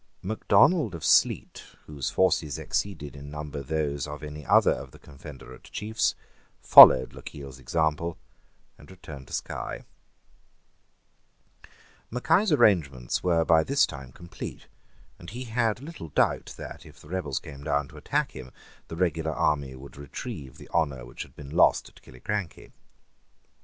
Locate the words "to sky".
9.27-9.85